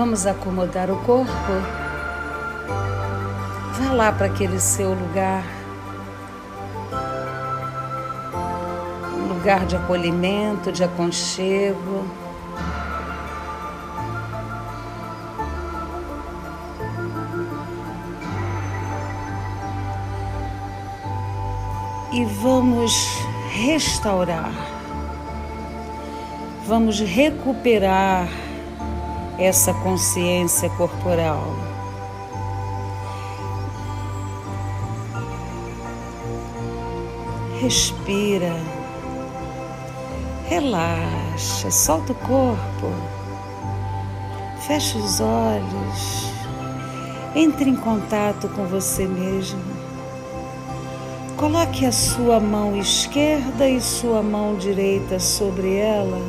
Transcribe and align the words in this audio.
Vamos 0.00 0.26
acomodar 0.26 0.90
o 0.90 0.96
corpo. 1.02 1.52
Vá 3.74 3.92
lá 3.92 4.10
para 4.10 4.28
aquele 4.28 4.58
seu 4.58 4.94
lugar. 4.94 5.44
Um 9.14 9.34
lugar 9.34 9.66
de 9.66 9.76
acolhimento, 9.76 10.72
de 10.72 10.82
aconchego. 10.84 12.06
E 22.10 22.24
vamos 22.24 23.06
restaurar, 23.52 24.50
vamos 26.66 27.00
recuperar 27.00 28.26
essa 29.40 29.72
consciência 29.72 30.68
corporal. 30.70 31.42
Respira, 37.58 38.54
relaxa, 40.46 41.70
solta 41.70 42.12
o 42.12 42.14
corpo, 42.14 42.92
fecha 44.66 44.98
os 44.98 45.20
olhos, 45.20 46.30
entre 47.34 47.70
em 47.70 47.76
contato 47.76 48.48
com 48.48 48.66
você 48.66 49.06
mesmo. 49.06 49.60
Coloque 51.36 51.86
a 51.86 51.92
sua 51.92 52.38
mão 52.38 52.76
esquerda 52.76 53.66
e 53.66 53.80
sua 53.80 54.22
mão 54.22 54.56
direita 54.56 55.18
sobre 55.18 55.76
ela 55.76 56.20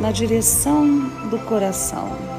na 0.00 0.10
direção 0.10 1.10
do 1.28 1.38
coração. 1.38 2.31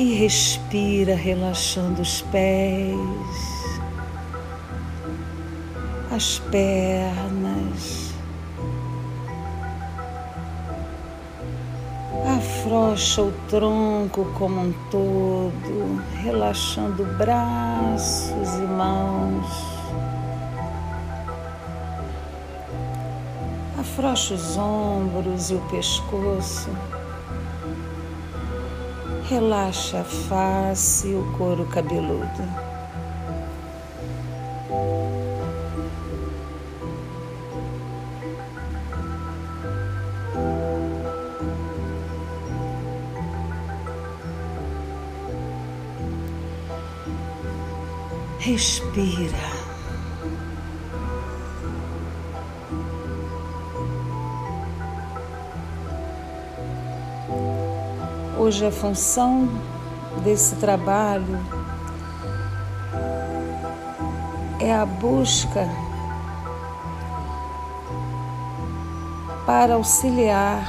E 0.00 0.14
respira, 0.14 1.16
relaxando 1.16 2.02
os 2.02 2.22
pés, 2.22 2.94
as 6.12 6.38
pernas, 6.38 8.14
afrouxa 12.36 13.22
o 13.22 13.32
tronco 13.48 14.24
como 14.38 14.60
um 14.60 14.72
todo, 14.88 16.00
relaxando 16.22 17.04
braços 17.16 18.54
e 18.54 18.66
mãos. 18.68 19.46
Afrouxa 23.76 24.34
os 24.34 24.56
ombros 24.56 25.50
e 25.50 25.54
o 25.54 25.60
pescoço. 25.62 26.70
Relaxa 29.28 30.00
a 30.00 30.04
face 30.04 31.08
e 31.08 31.14
o 31.14 31.22
couro 31.36 31.66
cabeludo. 31.66 32.77
Hoje 58.48 58.64
a 58.64 58.72
função 58.72 59.46
desse 60.24 60.56
trabalho 60.56 61.38
é 64.58 64.74
a 64.74 64.86
busca 64.86 65.68
para 69.44 69.74
auxiliar 69.74 70.66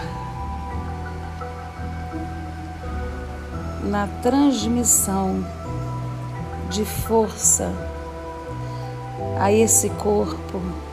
na 3.83 4.07
transmissão 4.21 5.41
de 6.69 6.83
força 6.83 7.71
a 9.39 9.53
esse 9.53 9.89
corpo. 9.91 10.88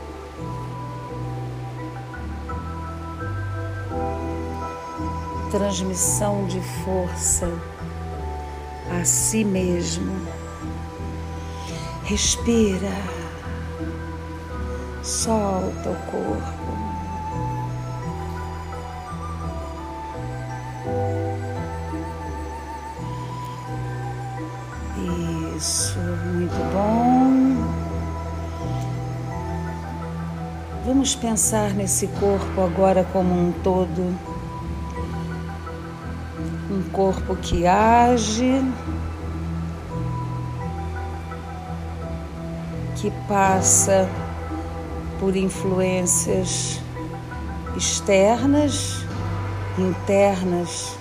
Transmissão 5.51 6.45
de 6.45 6.59
força 6.83 7.49
a 8.91 9.05
si 9.05 9.45
mesmo. 9.45 10.13
Respira, 12.03 12.91
solta 15.01 15.89
o 15.89 15.95
corpo. 16.11 16.67
Isso, 25.57 25.97
muito 25.97 26.73
bom. 26.73 27.17
Vamos 30.85 31.15
pensar 31.15 31.73
nesse 31.73 32.07
corpo 32.07 32.61
agora 32.61 33.03
como 33.11 33.33
um 33.33 33.51
todo. 33.63 34.36
Corpo 36.97 37.35
que 37.35 37.67
age, 37.67 38.59
que 42.95 43.11
passa 43.27 44.09
por 45.19 45.35
influências 45.35 46.81
externas, 47.75 49.05
internas. 49.77 50.97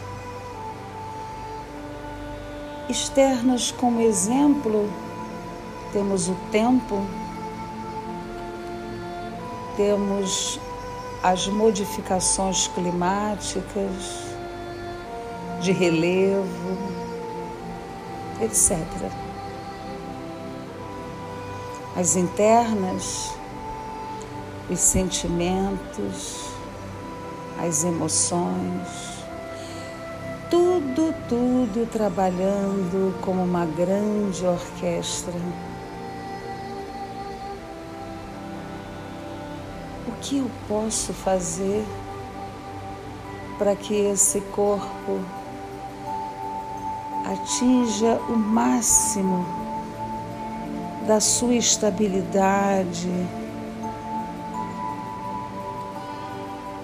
Externas 2.91 3.71
como 3.71 4.03
exemplo, 4.03 4.91
temos 5.95 6.29
o 6.29 6.37
tempo, 6.53 7.07
temos 9.79 10.61
as 11.23 11.49
modificações 11.49 12.69
climáticas, 12.69 14.26
de 15.67 15.73
relevo, 15.73 16.79
etc. 18.41 18.79
As 21.97 22.15
internas, 22.15 23.33
os 24.71 24.79
sentimentos, 24.79 26.51
as 27.59 27.83
emoções, 27.83 29.25
tudo, 30.49 31.13
tudo 31.29 31.91
trabalhando 31.91 33.21
como 33.21 33.43
uma 33.43 33.67
grande 33.67 34.47
orquestra. 34.47 35.35
O 40.07 40.13
que 40.21 40.39
eu 40.39 40.49
posso 40.69 41.13
fazer 41.13 41.85
para 43.59 43.75
que 43.75 43.95
esse 43.95 44.41
corpo 44.53 45.21
atinja 47.33 48.21
o 48.29 48.37
máximo 48.37 49.45
da 51.07 51.21
sua 51.21 51.55
estabilidade, 51.55 53.11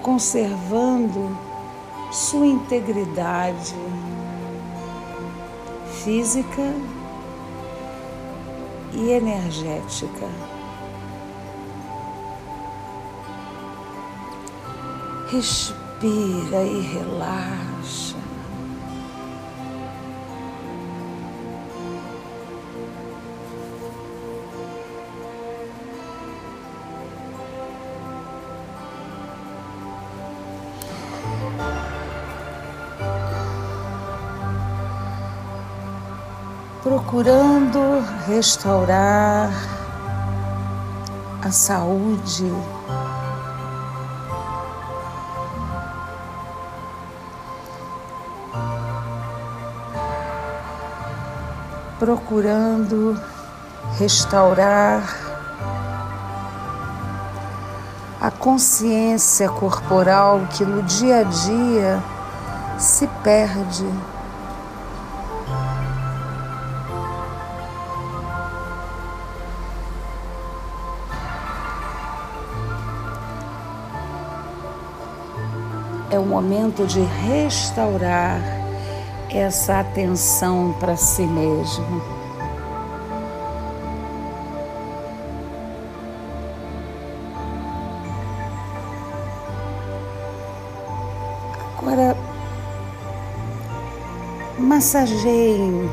conservando 0.02 1.36
sua 2.10 2.46
integridade 2.46 3.74
física 6.04 6.74
e 8.92 9.10
energética. 9.10 10.28
Respira 15.30 16.62
e 16.62 16.80
relaxa. 16.80 18.21
Procurando 36.82 38.04
restaurar 38.26 39.50
a 41.40 41.50
saúde, 41.52 42.52
procurando 52.00 53.16
restaurar 53.96 55.02
a 58.20 58.30
consciência 58.30 59.48
corporal 59.48 60.40
que 60.50 60.64
no 60.64 60.82
dia 60.82 61.20
a 61.20 61.22
dia 61.22 62.02
se 62.76 63.06
perde. 63.22 63.86
É 76.12 76.18
o 76.18 76.26
momento 76.26 76.86
de 76.86 77.00
restaurar 77.00 78.38
essa 79.30 79.80
atenção 79.80 80.76
para 80.78 80.94
si 80.94 81.22
mesmo. 81.22 82.02
Agora, 91.78 92.14
massageiem 94.58 95.90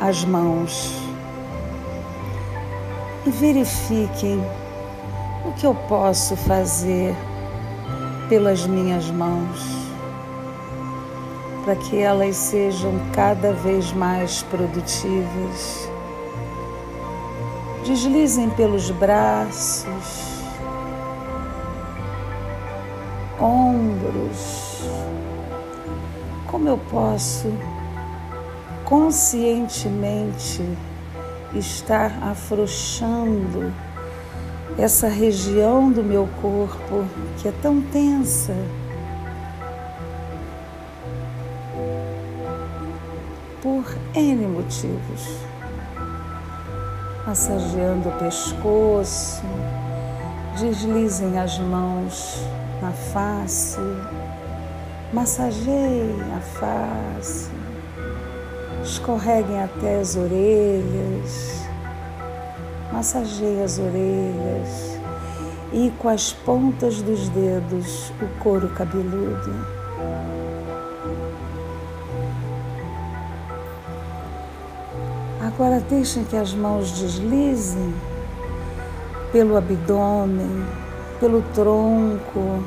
as 0.00 0.24
mãos 0.24 0.92
e 3.24 3.30
verifiquem 3.30 4.44
o 5.44 5.52
que 5.52 5.64
eu 5.64 5.74
posso 5.88 6.36
fazer 6.36 7.14
pelas 8.28 8.66
minhas 8.66 9.10
mãos 9.10 9.78
para 11.68 11.76
que 11.76 11.98
elas 11.98 12.34
sejam 12.34 12.94
cada 13.12 13.52
vez 13.52 13.92
mais 13.92 14.42
produtivas. 14.44 15.86
Deslizem 17.84 18.48
pelos 18.48 18.90
braços, 18.90 20.40
ombros. 23.38 24.88
Como 26.46 26.70
eu 26.70 26.78
posso 26.90 27.52
conscientemente 28.86 30.62
estar 31.54 32.10
afrouxando 32.22 33.70
essa 34.78 35.08
região 35.08 35.90
do 35.90 36.02
meu 36.02 36.28
corpo 36.40 37.04
que 37.36 37.48
é 37.48 37.52
tão 37.60 37.80
tensa? 37.80 38.54
por 43.62 43.84
N 44.14 44.46
motivos. 44.46 45.36
Massageando 47.26 48.08
o 48.08 48.12
pescoço, 48.12 49.42
deslizem 50.58 51.38
as 51.38 51.58
mãos 51.58 52.42
na 52.80 52.92
face, 52.92 53.78
massageiem 55.12 56.16
a 56.34 56.40
face, 56.40 57.50
escorreguem 58.82 59.62
até 59.62 60.00
as 60.00 60.16
orelhas, 60.16 61.67
massageiem 62.92 63.62
as 63.62 63.78
orelhas 63.78 64.98
e 65.72 65.92
com 65.98 66.08
as 66.08 66.32
pontas 66.32 67.02
dos 67.02 67.28
dedos 67.28 68.10
o 68.22 68.40
couro 68.40 68.68
cabeludo. 68.70 69.78
Agora 75.40 75.80
deixem 75.80 76.24
que 76.24 76.36
as 76.36 76.54
mãos 76.54 76.92
deslizem 76.92 77.94
pelo 79.32 79.56
abdômen, 79.56 80.64
pelo 81.20 81.42
tronco, 81.54 82.62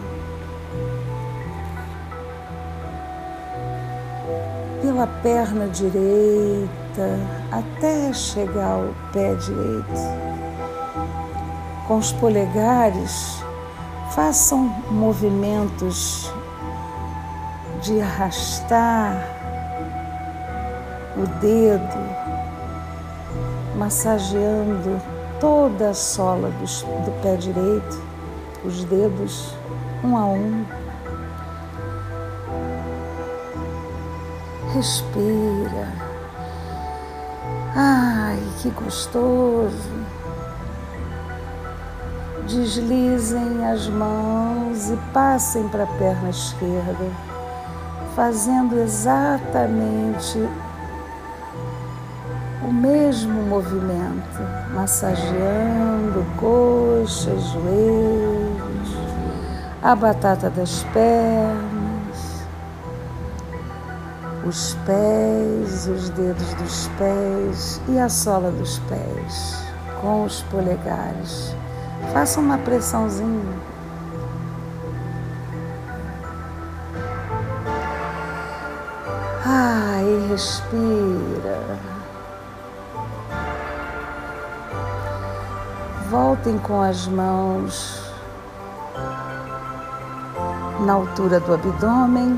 pela 4.82 5.08
perna 5.08 5.68
direita, 5.68 7.41
até 7.52 8.14
chegar 8.14 8.72
ao 8.72 8.94
pé 9.12 9.36
direito. 9.36 10.32
Com 11.88 11.98
os 11.98 12.12
polegares, 12.14 13.44
façam 14.12 14.64
movimentos 14.90 16.32
de 17.82 18.00
arrastar 18.00 19.16
o 21.18 21.28
dedo 21.40 22.22
massageando 23.76 25.02
toda 25.40 25.90
a 25.90 25.94
sola 25.94 26.50
do, 26.50 27.22
pé 27.22 27.36
direito, 27.36 28.02
os 28.64 28.84
dedos 28.86 29.56
um 30.04 30.16
a 30.16 30.26
um. 30.26 30.66
Respira. 34.74 36.11
Ai, 37.74 38.38
que 38.62 38.70
gostoso. 38.72 39.90
Deslizem 42.46 43.66
as 43.66 43.88
mãos 43.88 44.90
e 44.90 44.98
passem 45.14 45.68
para 45.70 45.84
a 45.84 45.88
perna 45.88 46.30
esquerda, 46.30 47.06
fazendo 48.14 48.78
exatamente 48.78 50.38
o 52.62 52.74
mesmo 52.74 53.42
movimento, 53.44 54.42
massageando 54.74 56.26
coxas, 56.38 57.42
joelhos, 57.52 58.98
a 59.82 59.96
batata 59.96 60.50
das 60.50 60.84
pernas, 60.92 61.71
os 64.46 64.76
pés, 64.86 65.88
os 65.88 66.10
dedos 66.10 66.54
dos 66.56 66.88
pés 66.98 67.82
e 67.88 68.00
a 68.00 68.10
sola 68.10 68.52
dos 68.52 68.80
pés 68.90 69.62
com 70.02 70.24
os 70.24 70.42
polegares. 70.44 71.56
Faça 72.12 72.40
uma 72.40 72.58
pressãozinha. 72.58 73.54
Ai, 79.46 80.28
respira. 80.30 81.80
Voltem 86.10 86.58
com 86.58 86.82
as 86.82 87.08
mãos 87.08 88.12
na 90.82 90.94
altura 90.94 91.40
do 91.40 91.54
abdômen 91.54 92.38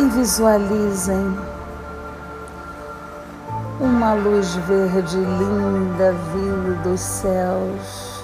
e 0.00 0.08
visualizem 0.08 1.36
uma 3.78 4.14
luz 4.14 4.54
verde 4.54 5.18
linda 5.18 6.14
vindo 6.32 6.82
dos 6.82 7.00
céus, 7.00 8.22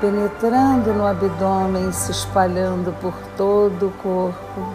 penetrando 0.00 0.92
no 0.92 1.04
abdômen, 1.04 1.90
se 1.90 2.12
espalhando 2.12 2.92
por 3.00 3.14
todo 3.36 3.88
o 3.88 3.92
corpo, 4.02 4.74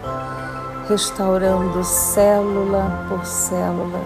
restaurando 0.89 1.83
célula 1.83 3.05
por 3.07 3.25
célula 3.25 4.01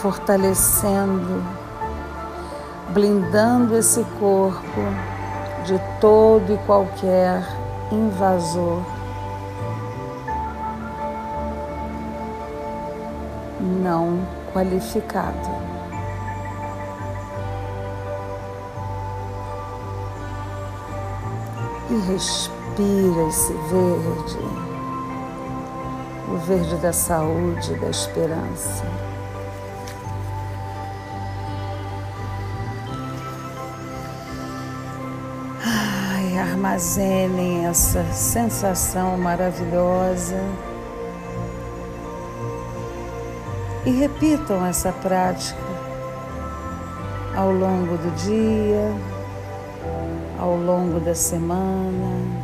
fortalecendo, 0.00 1.44
blindando 2.88 3.76
esse 3.76 4.04
corpo 4.18 4.80
de 5.64 5.80
todo 6.00 6.52
e 6.52 6.58
qualquer 6.66 7.61
invasor. 7.92 8.82
Não 13.60 14.26
qualificado. 14.52 15.62
E 21.90 21.94
respira 22.10 23.28
esse 23.28 23.52
verde, 23.52 24.38
o 26.28 26.36
verde 26.38 26.76
da 26.76 26.92
saúde, 26.92 27.74
da 27.74 27.90
esperança. 27.90 29.11
Armazenem 36.72 37.66
essa 37.66 38.02
sensação 38.12 39.18
maravilhosa 39.18 40.40
E 43.84 43.90
repitam 43.90 44.64
essa 44.64 44.92
prática 44.92 45.60
ao 47.36 47.50
longo 47.50 47.96
do 47.96 48.14
dia, 48.14 48.94
ao 50.38 50.56
longo 50.56 51.00
da 51.00 51.14
semana. 51.16 52.42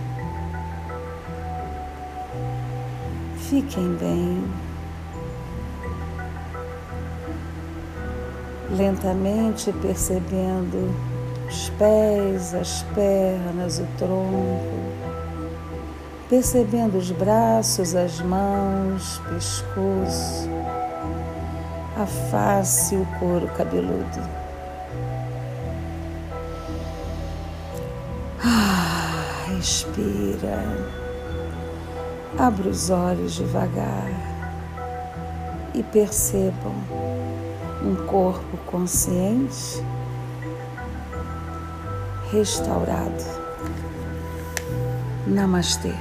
Fiquem 3.36 3.94
bem. 3.94 4.44
Lentamente 8.70 9.72
percebendo 9.74 10.92
os 11.48 11.70
pés, 11.70 12.54
as 12.54 12.82
pernas, 12.94 13.78
o 13.78 13.86
tronco, 13.96 14.62
percebendo 16.28 16.98
os 16.98 17.10
braços, 17.10 17.94
as 17.94 18.20
mãos, 18.20 19.18
pescoço, 19.30 20.48
a 21.96 22.06
face 22.30 22.94
e 22.94 22.98
o 22.98 23.06
couro 23.18 23.48
cabeludo. 23.56 24.20
Ah, 28.44 29.46
respira. 29.48 30.62
Abra 32.38 32.68
os 32.68 32.90
olhos 32.90 33.34
devagar 33.34 34.12
e 35.74 35.82
percebam 35.82 36.74
um 37.82 37.94
corpo 38.06 38.56
consciente, 38.66 39.82
restaurado. 42.30 43.24
Namastê. 45.26 45.94